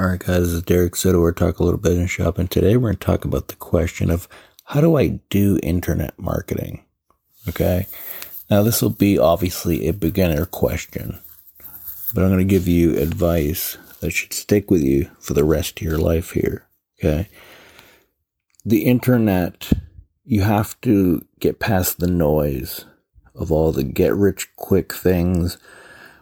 [0.00, 1.20] All right, guys, this is Derek Soto.
[1.20, 2.48] We're talking a little bit in shopping.
[2.48, 4.28] Today, we're going to talk about the question of
[4.64, 6.86] how do I do internet marketing?
[7.46, 7.86] Okay.
[8.50, 11.20] Now, this will be obviously a beginner question,
[12.14, 15.82] but I'm going to give you advice that should stick with you for the rest
[15.82, 16.66] of your life here.
[16.98, 17.28] Okay.
[18.64, 19.70] The internet,
[20.24, 22.86] you have to get past the noise
[23.34, 25.58] of all the get rich quick things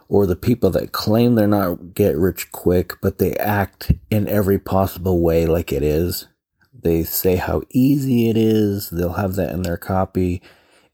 [0.09, 4.57] or the people that claim they're not get rich quick, but they act in every
[4.57, 6.27] possible way like it is.
[6.73, 8.89] They say how easy it is.
[8.89, 10.41] They'll have that in their copy.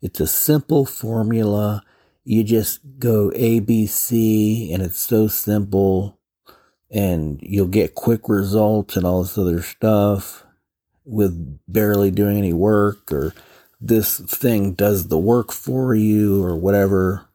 [0.01, 1.81] It's a simple formula.
[2.25, 6.19] You just go A, B, C, and it's so simple.
[6.91, 10.45] And you'll get quick results and all this other stuff
[11.05, 13.33] with barely doing any work, or
[13.79, 17.29] this thing does the work for you, or whatever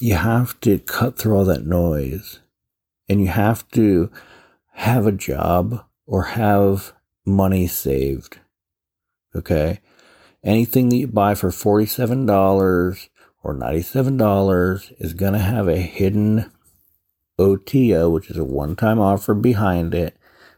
[0.00, 2.40] you have to cut through all that noise
[3.08, 4.10] and you have to
[4.74, 6.92] have a job or have
[7.26, 8.38] money saved.
[9.34, 9.80] Okay.
[10.44, 13.08] Anything that you buy for $47
[13.42, 16.50] or $97 is going to have a hidden
[17.38, 20.16] OTO, which is a one time offer behind it,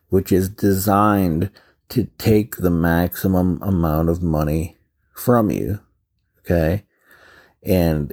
[0.08, 1.50] which is designed
[1.88, 4.76] to take the maximum amount of money
[5.14, 5.80] from you.
[6.40, 6.84] Okay.
[7.62, 8.12] And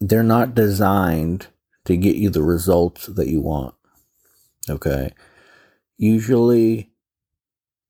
[0.00, 1.48] they're not designed
[1.84, 3.74] to get you the results that you want.
[4.68, 5.12] Okay.
[5.96, 6.90] Usually,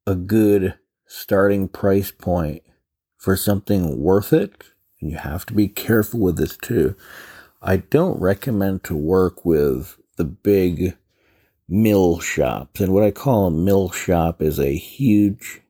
[0.07, 0.75] a good
[1.07, 2.63] starting price point
[3.17, 4.65] for something worth it,
[5.01, 6.97] and you have to be careful with this too.
[7.63, 10.97] I don't recommend to work with the big
[11.69, 12.81] mill shops.
[12.81, 15.61] And what I call a mill shop is a huge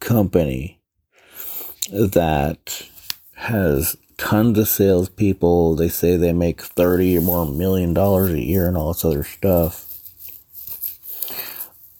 [0.00, 0.80] company
[1.90, 2.86] that
[3.34, 5.76] has tons of salespeople.
[5.76, 9.24] They say they make 30 or more million dollars a year and all this other
[9.24, 9.84] stuff.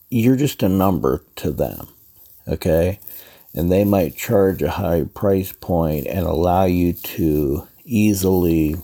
[0.09, 1.89] You're just a number to them,
[2.47, 3.01] okay?
[3.55, 8.77] And they might charge a high price point and allow you to easily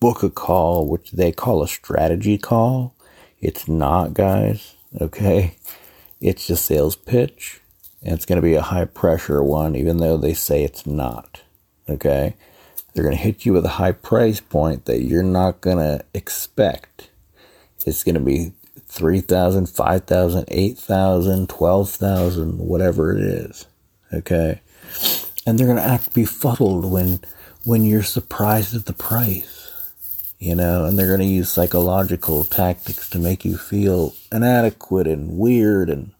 [0.00, 2.94] book a call, which they call a strategy call.
[3.40, 5.56] It's not, guys, okay?
[6.20, 7.60] It's a sales pitch,
[8.02, 11.42] and it's going to be a high pressure one, even though they say it's not,
[11.88, 12.34] okay?
[12.98, 16.04] They're going to hit you with a high price point that you're not going to
[16.14, 17.10] expect.
[17.86, 18.54] It's going to be
[18.88, 23.66] 3,000, 5,000, 8,000, 12,000, whatever it is.
[24.12, 24.60] Okay.
[25.46, 27.20] And they're going to act befuddled when,
[27.62, 29.70] when you're surprised at the price,
[30.40, 35.38] you know, and they're going to use psychological tactics to make you feel inadequate and
[35.38, 36.10] weird and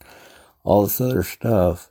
[0.62, 1.90] all this other stuff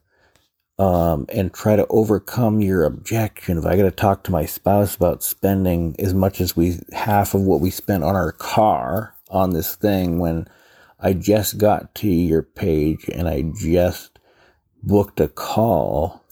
[0.79, 3.57] um, and try to overcome your objection.
[3.57, 7.33] If I got to talk to my spouse about spending as much as we half
[7.33, 10.47] of what we spent on our car on this thing when
[10.99, 14.19] I just got to your page and I just
[14.83, 16.23] booked a call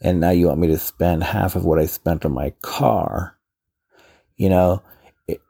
[0.00, 3.36] and now you want me to spend half of what I spent on my car,
[4.36, 4.82] you know,
[5.26, 5.40] it,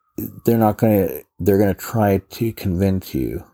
[0.44, 3.44] they're not going to, they're going to try to convince you,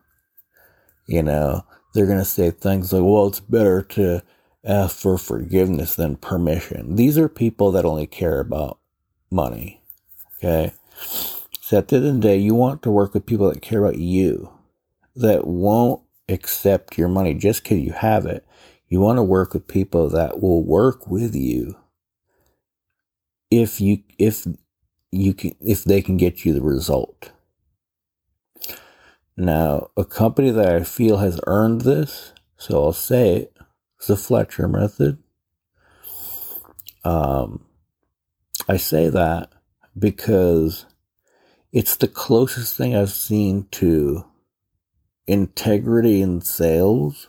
[1.06, 1.64] you know,
[1.94, 4.22] they're going to say things like, well, it's better to,
[4.64, 6.96] ask for forgiveness than permission.
[6.96, 8.78] These are people that only care about
[9.30, 9.82] money.
[10.38, 10.72] Okay.
[11.60, 13.84] So at the end of the day, you want to work with people that care
[13.84, 14.52] about you,
[15.16, 18.46] that won't accept your money just because you have it.
[18.88, 21.76] You want to work with people that will work with you
[23.50, 24.46] if you if
[25.10, 27.32] you can if they can get you the result.
[29.36, 33.53] Now, a company that I feel has earned this, so I'll say it,
[34.06, 35.18] the Fletcher method.
[37.04, 37.66] Um,
[38.68, 39.52] I say that
[39.98, 40.86] because
[41.72, 44.24] it's the closest thing I've seen to
[45.26, 47.28] integrity in sales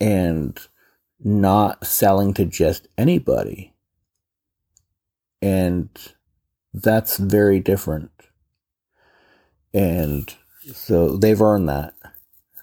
[0.00, 0.58] and
[1.22, 3.74] not selling to just anybody.
[5.42, 5.88] And
[6.72, 8.10] that's very different.
[9.72, 10.34] And
[10.72, 11.94] so they've earned that.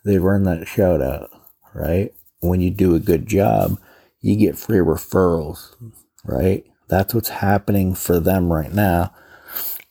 [0.05, 1.29] They've earned that shout out,
[1.73, 2.13] right?
[2.43, 3.79] When you do a good job,
[4.21, 5.75] you get free referrals,
[6.23, 6.65] right?
[6.87, 9.13] That's what's happening for them right now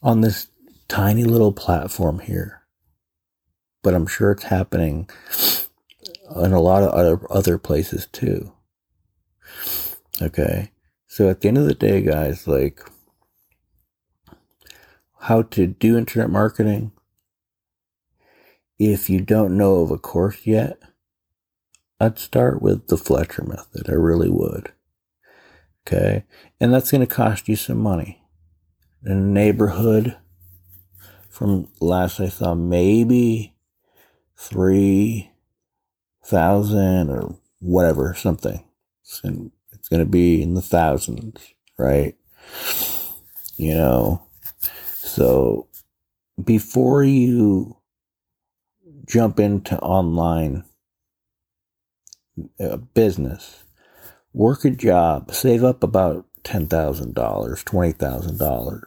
[0.02, 0.48] on this
[0.88, 2.62] tiny little platform here.
[3.82, 5.08] But I'm sure it's happening
[6.36, 8.52] in a lot of other, other places too.
[10.20, 10.70] Okay.
[11.06, 12.80] So at the end of the day, guys, like
[15.20, 16.92] how to do internet marketing.
[18.78, 20.78] If you don't know of a course yet,
[22.02, 23.88] I'd start with the Fletcher method.
[23.88, 24.72] I really would.
[25.86, 26.24] Okay.
[26.58, 28.20] And that's going to cost you some money.
[29.04, 30.16] In a neighborhood,
[31.30, 33.54] from last I saw, maybe
[34.36, 35.30] three
[36.24, 38.64] thousand or whatever, something.
[39.02, 39.20] It's
[39.88, 42.16] going to be in the thousands, right?
[43.56, 44.26] You know,
[44.96, 45.68] so
[46.42, 47.76] before you
[49.06, 50.64] jump into online
[52.60, 53.64] uh, business,
[54.32, 58.82] work a job, save up about $10,000, $20,000.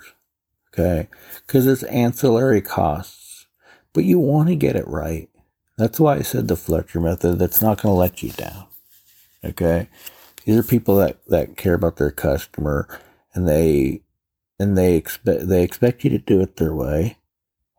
[0.74, 1.08] Okay.
[1.46, 3.48] Because it's ancillary costs,
[3.94, 5.30] but you want to get it right.
[5.78, 7.40] That's why I said the Fletcher method.
[7.40, 8.68] That's not going to let you down.
[9.44, 9.88] Okay.
[10.44, 12.88] These are people that, that care about their customer
[13.34, 14.02] and they,
[14.60, 17.18] and they expect, they expect you to do it their way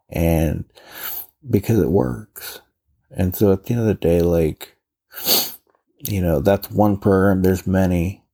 [0.09, 0.65] and
[1.49, 2.61] because it works.
[3.11, 4.77] And so at the end of the day, like,
[5.99, 7.43] you know, that's one program.
[7.43, 8.25] There's many,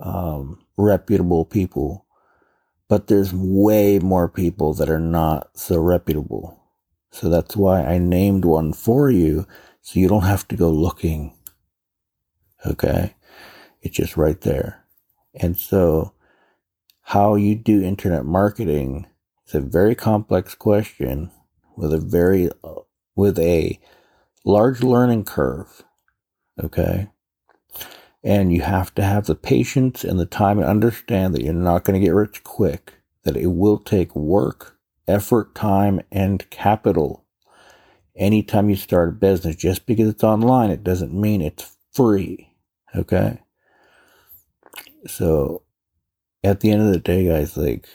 [0.00, 2.06] um, reputable people,
[2.88, 6.60] but there's way more people that are not so reputable.
[7.10, 9.46] So that's why I named one for you.
[9.80, 11.34] So you don't have to go looking.
[12.66, 13.14] Okay.
[13.80, 14.84] It's just right there.
[15.34, 16.12] And so
[17.02, 19.06] how you do internet marketing
[19.46, 21.30] is a very complex question
[21.76, 22.80] with a very, uh,
[23.14, 23.80] with a
[24.44, 25.84] large learning curve.
[26.62, 27.08] Okay.
[28.24, 31.84] And you have to have the patience and the time and understand that you're not
[31.84, 37.24] going to get rich quick, that it will take work, effort, time, and capital.
[38.16, 42.52] Anytime you start a business, just because it's online, it doesn't mean it's free.
[42.94, 43.40] Okay.
[45.06, 45.62] So
[46.42, 47.86] at the end of the day, guys, like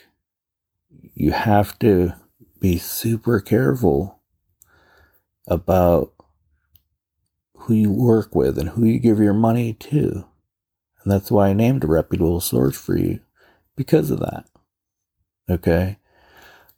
[1.14, 2.14] you have to
[2.60, 4.22] be super careful
[5.48, 6.14] about
[7.62, 10.26] who you work with and who you give your money to.
[11.04, 13.20] And that's why I named a reputable source for you
[13.76, 14.46] because of that.
[15.50, 15.98] Okay.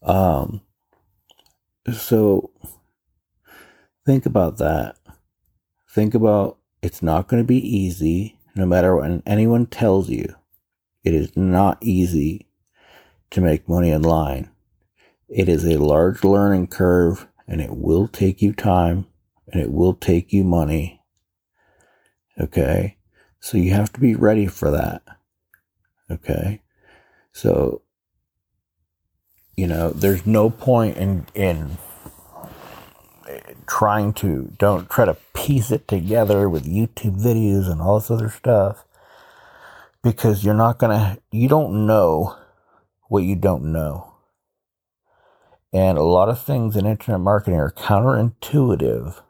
[0.01, 0.62] Um,
[1.91, 2.51] so
[4.06, 4.97] think about that.
[5.89, 10.36] Think about it's not going to be easy no matter what anyone tells you.
[11.03, 12.47] It is not easy
[13.31, 14.50] to make money online.
[15.29, 19.06] It is a large learning curve and it will take you time
[19.53, 21.00] and it will take you money.
[22.39, 22.97] Okay.
[23.39, 25.03] So you have to be ready for that.
[26.09, 26.61] Okay.
[27.31, 27.83] So,
[29.55, 31.77] you know, there's no point in, in
[33.29, 38.09] eh, trying to, don't try to piece it together with YouTube videos and all this
[38.09, 38.85] other stuff
[40.01, 42.35] because you're not going to, you don't know
[43.09, 44.15] what you don't know.
[45.71, 49.21] And a lot of things in internet marketing are counterintuitive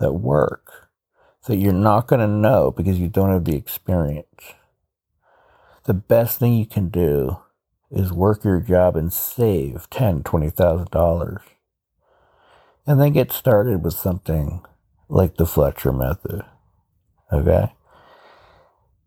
[0.00, 0.90] that work
[1.46, 4.54] that you're not going to know because you don't have the experience.
[5.84, 7.38] The best thing you can do
[7.90, 11.40] is work your job and save ten, twenty thousand dollars,
[12.86, 14.64] and then get started with something
[15.08, 16.42] like the Fletcher method.
[17.32, 17.72] Okay,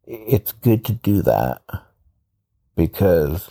[0.06, 1.62] it's good to do that
[2.76, 3.50] because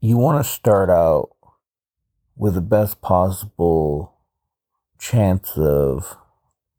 [0.00, 1.30] you want to start out
[2.36, 4.15] with the best possible
[4.98, 6.16] chance of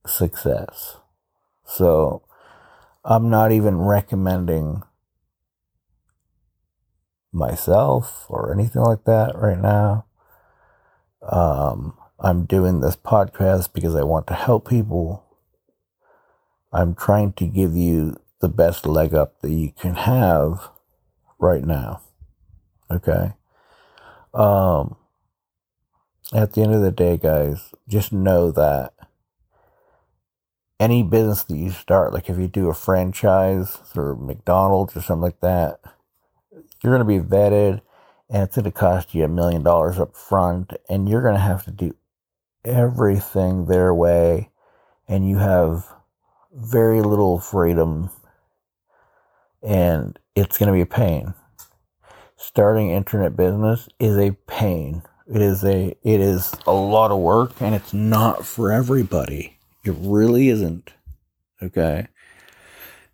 [0.05, 0.97] success.
[1.65, 2.23] So
[3.03, 4.83] I'm not even recommending
[7.31, 10.05] myself or anything like that right now.
[11.21, 15.23] Um, I'm doing this podcast because I want to help people.
[16.71, 20.69] I'm trying to give you the best leg up that you can have
[21.39, 22.01] right now.
[22.89, 23.33] Okay.
[24.33, 24.95] Um,
[26.33, 28.93] at the end of the day, guys, just know that
[30.79, 35.23] any business that you start, like if you do a franchise or McDonald's or something
[35.23, 35.79] like that,
[36.83, 37.81] you're going to be vetted
[38.29, 41.39] and it's going to cost you a million dollars up front and you're going to
[41.39, 41.95] have to do
[42.65, 44.49] everything their way
[45.07, 45.87] and you have
[46.53, 48.09] very little freedom
[49.63, 51.33] and it's going to be a pain.
[52.35, 55.01] Starting internet business is a pain.
[55.29, 59.57] It is a it is a lot of work and it's not for everybody.
[59.83, 60.93] It really isn't.
[61.61, 62.07] Okay.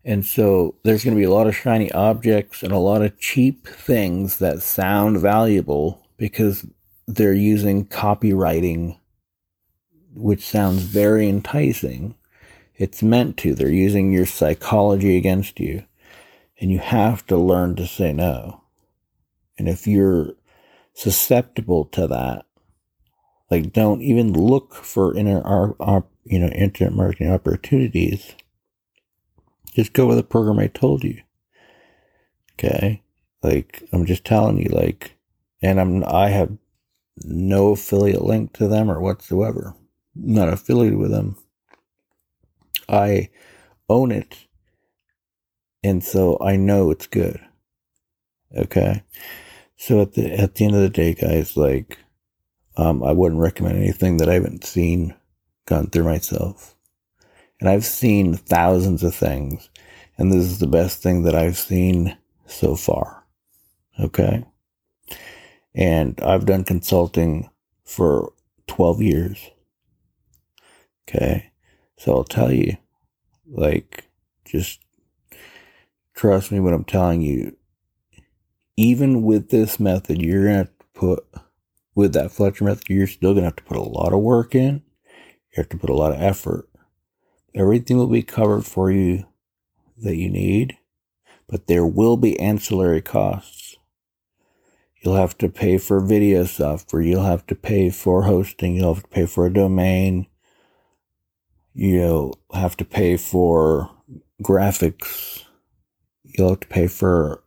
[0.06, 3.18] And so there's going to be a lot of shiny objects and a lot of
[3.20, 6.66] cheap things that sound valuable because
[7.08, 8.98] they're using copywriting,
[10.14, 12.16] which sounds very enticing.
[12.76, 13.56] It's meant to.
[13.56, 15.84] They're using your psychology against you.
[16.60, 18.64] And you have to learn to say no.
[19.58, 20.34] And if you're
[20.94, 22.46] susceptible to that.
[23.50, 25.42] Like, don't even look for inner,
[25.80, 28.34] uh, you know, internet marketing opportunities.
[29.74, 31.22] Just go with the program I told you.
[32.54, 33.04] Okay.
[33.42, 35.18] Like, I'm just telling you, like,
[35.62, 36.58] and I'm I have
[37.24, 39.76] no affiliate link to them or whatsoever.
[40.16, 41.38] I'm not affiliated with them.
[42.88, 43.30] I
[43.90, 44.48] own it,
[45.84, 47.40] and so I know it's good.
[48.56, 49.04] Okay,
[49.84, 51.98] so at the at the end of the day, guys, like,
[52.78, 55.14] um, I wouldn't recommend anything that I haven't seen,
[55.66, 56.78] gone through myself,
[57.60, 59.70] and I've seen thousands of things,
[60.18, 63.26] and this is the best thing that I've seen so far.
[64.00, 64.46] Okay.
[65.76, 67.50] And I've done consulting
[67.84, 68.32] for
[68.68, 69.50] 12 years.
[71.10, 71.52] Okay.
[71.98, 72.78] So I'll tell you,
[73.52, 74.06] like,
[74.46, 74.80] just
[76.16, 77.58] trust me when I'm telling you.
[78.76, 81.26] Even with this method, you're going to have to put,
[81.96, 84.56] with that Fletcher method, you're still going to have to put a lot of work
[84.56, 84.82] in.
[85.06, 86.68] You have to put a lot of effort.
[87.54, 89.26] Everything will be covered for you
[89.98, 90.78] that you need,
[91.48, 93.78] but there will be ancillary costs.
[95.04, 97.02] You'll have to pay for video software.
[97.02, 98.78] You'll have to pay for hosting.
[98.78, 100.28] You'll have to pay for a domain.
[101.74, 103.92] You'll have to pay for
[104.42, 105.44] graphics.
[106.24, 107.43] You'll have to pay for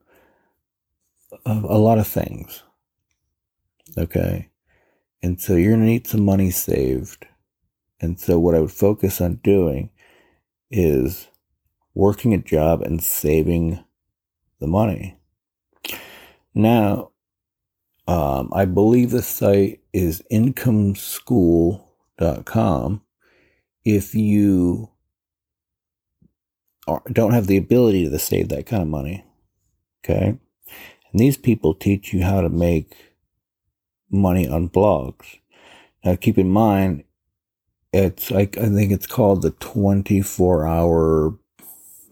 [1.47, 2.63] a, a lot of things.
[3.97, 4.51] Okay.
[5.23, 7.27] And so you're going to need some money saved.
[8.01, 9.91] And so what I would focus on doing
[10.71, 11.29] is
[11.95, 13.83] working a job and saving
[14.61, 15.17] the money.
[16.55, 17.13] Now,
[18.07, 23.03] um, I believe the site is incomeschool.com.
[23.85, 24.91] If you
[26.87, 29.25] are, don't have the ability to save that kind of money,
[30.05, 30.39] okay?
[31.17, 32.95] And these people teach you how to make
[34.11, 35.39] money on blogs.
[36.05, 37.05] Now, keep in mind,
[37.91, 41.35] it's like I think it's called the 24 hour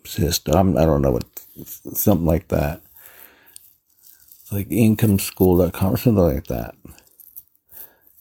[0.06, 0.78] system.
[0.78, 1.26] I don't know what
[1.92, 2.80] something like that
[4.50, 6.74] like incomeschool.com or something like that.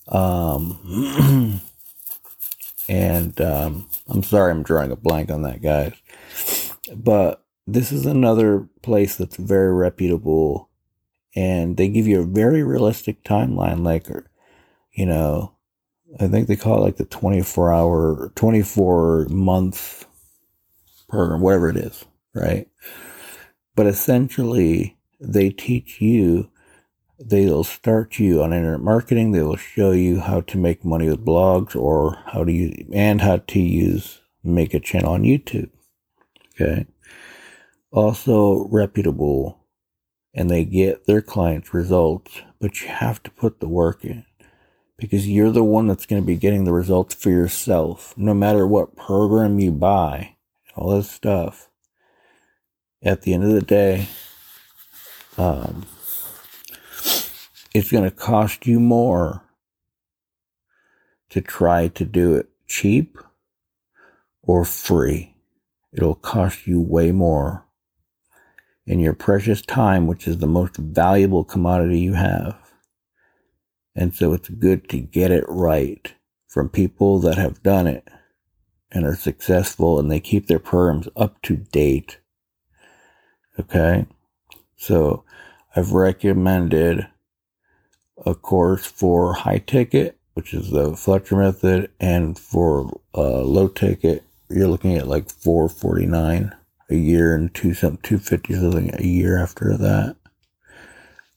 [0.09, 1.61] Um,
[2.89, 5.93] and um, I'm sorry I'm drawing a blank on that, guys.
[6.93, 10.69] But this is another place that's very reputable
[11.35, 14.07] and they give you a very realistic timeline, like,
[14.91, 15.53] you know,
[16.19, 20.05] I think they call it like the 24 hour, 24 month
[21.09, 22.67] program, whatever it is, right?
[23.75, 26.49] But essentially, they teach you,
[27.19, 29.31] they'll start you on internet marketing.
[29.31, 33.21] They will show you how to make money with blogs or how to use, and
[33.21, 35.71] how to use, make a channel on YouTube.
[36.53, 36.85] Okay.
[37.91, 39.62] Also reputable
[40.33, 44.25] and they get their clients results, but you have to put the work in
[44.97, 48.65] because you're the one that's going to be getting the results for yourself, no matter
[48.65, 50.35] what program you buy,
[50.75, 51.69] all this stuff.
[53.01, 54.07] At the end of the day,
[55.37, 55.85] um,
[57.73, 59.43] it's going to cost you more
[61.29, 63.17] to try to do it cheap
[64.41, 65.35] or free.
[65.91, 67.62] It'll cost you way more
[68.85, 72.57] in your precious time, which is the most valuable commodity you have.
[73.95, 76.13] And so it's good to get it right
[76.47, 78.07] from people that have done it
[78.91, 82.19] and are successful and they keep their programs up to date.
[83.59, 84.05] Okay.
[84.75, 85.23] So
[85.75, 87.07] I've recommended
[88.25, 94.23] a course for high ticket, which is the Fletcher method, and for uh, low ticket,
[94.49, 96.53] you're looking at like 449
[96.93, 100.15] a year and two some 250 something a year after that.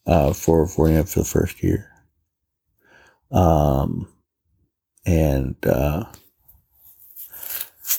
[0.06, 1.90] Uh, 449 for the first year.
[3.32, 4.08] Um,
[5.04, 6.04] and uh,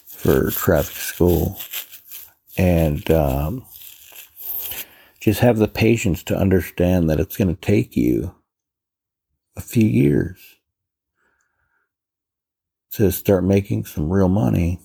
[0.08, 1.60] for traffic school,
[2.58, 3.66] and um,
[5.20, 8.34] just have the patience to understand that it's going to take you
[9.58, 10.58] a few years
[12.92, 14.80] to start making some real money.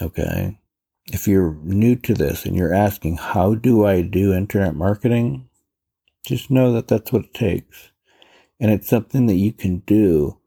[0.00, 0.58] Okay.
[1.12, 5.48] If you're new to this and you're asking, how do I do internet marketing?
[6.26, 7.90] Just know that that's what it takes.
[8.60, 10.38] And it's something that you can do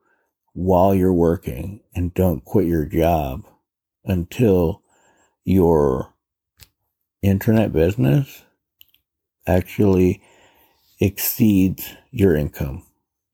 [0.53, 3.45] while you're working and don't quit your job
[4.05, 4.83] until
[5.43, 6.13] you're
[7.21, 8.43] internet business
[9.47, 10.21] actually
[10.99, 12.83] exceeds your income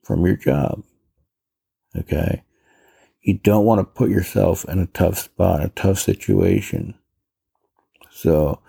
[0.03, 0.83] from your job.
[1.97, 2.43] Okay.
[3.27, 6.95] You don't want to put yourself in a tough spot, a tough situation.
[8.09, 8.61] So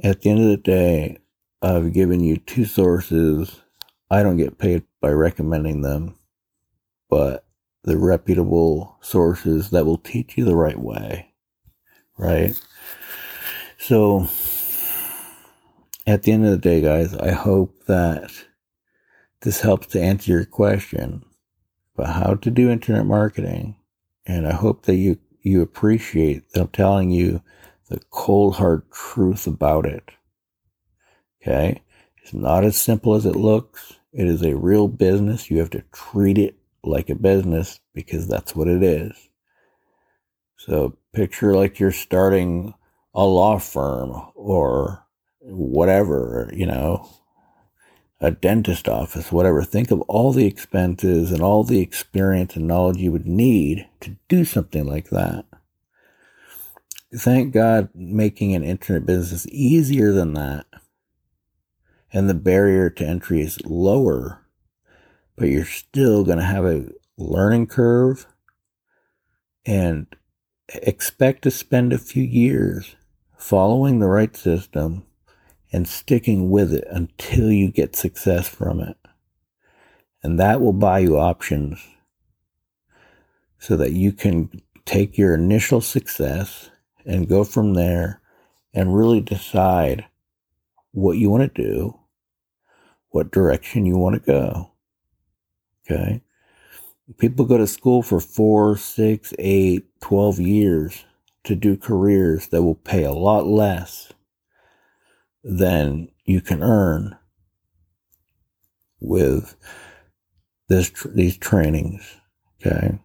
[0.00, 1.18] at the end of the day,
[1.60, 3.60] I've given you two sources.
[4.12, 6.14] I don't get paid by recommending them,
[7.10, 7.46] but
[7.82, 11.34] the reputable sources that will teach you the right way,
[12.16, 12.56] right?
[13.76, 14.28] So,
[16.06, 18.30] at the end of the day, guys, I hope that
[19.40, 21.24] this helps to answer your question
[21.98, 23.76] about how to do internet marketing.
[24.26, 27.42] And I hope that you, you appreciate that I'm telling you
[27.88, 30.10] the cold hard truth about it.
[31.42, 31.82] Okay.
[32.22, 33.94] It's not as simple as it looks.
[34.12, 35.50] It is a real business.
[35.50, 39.28] You have to treat it like a business because that's what it is.
[40.56, 42.74] So picture like you're starting
[43.14, 45.06] a law firm or
[45.40, 47.08] whatever, you know,
[48.20, 49.62] a dentist office, whatever.
[49.62, 54.16] Think of all the expenses and all the experience and knowledge you would need to
[54.28, 55.44] do something like that.
[57.14, 60.66] Thank God making an internet business easier than that.
[62.12, 64.44] And the barrier to entry is lower,
[65.36, 68.26] but you're still going to have a learning curve
[69.64, 70.06] and
[70.68, 72.96] expect to spend a few years
[73.36, 75.04] following the right system
[75.72, 78.96] and sticking with it until you get success from it.
[80.22, 81.80] And that will buy you options
[83.58, 86.70] so that you can take your initial success
[87.04, 88.20] and go from there
[88.72, 90.06] and really decide
[90.92, 91.98] what you want to do,
[93.10, 94.70] what direction you want to go.
[95.84, 96.22] Okay.
[97.16, 101.04] People go to school for four, six, eight, twelve years
[101.44, 104.12] to do careers that will pay a lot less
[105.48, 107.16] than you can earn
[109.00, 109.56] with
[110.68, 112.16] this these trainings.
[112.60, 112.98] Okay.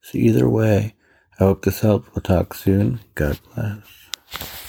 [0.00, 0.94] So either way,
[1.40, 2.08] I hope this helps.
[2.14, 3.00] We'll talk soon.
[3.14, 4.61] God bless.